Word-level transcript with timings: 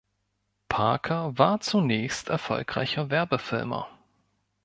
Parker 0.67 1.37
war 1.37 1.59
zunächst 1.59 2.29
erfolgreicher 2.29 3.11
Werbefilmer. 3.11 3.87